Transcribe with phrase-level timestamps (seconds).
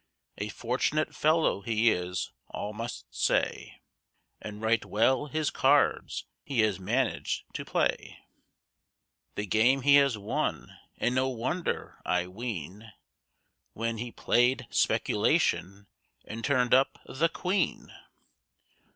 [0.39, 3.81] A fortunate fellow he is, all must say,
[4.41, 8.17] And right well his cards he has managed to play;
[9.35, 12.91] The game he has won, and no wonder, I ween,
[13.73, 15.85] When he play'd "speculation"
[16.25, 17.93] and turn'd up "The Queen."